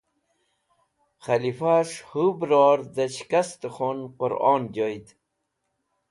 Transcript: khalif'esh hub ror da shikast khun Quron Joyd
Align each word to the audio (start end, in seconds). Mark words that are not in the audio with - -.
khalif'esh 1.23 1.95
hub 2.09 2.39
ror 2.49 2.79
da 2.95 3.05
shikast 3.15 3.61
khun 3.75 3.99
Quron 4.17 4.63
Joyd 4.75 5.07